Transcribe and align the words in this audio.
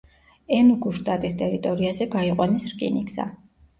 ენუგუს 0.59 0.95
შტატის 1.01 1.37
ტერიტორიაზე 1.41 2.07
გაიყვანეს 2.17 2.67
რკინიგზა. 2.73 3.29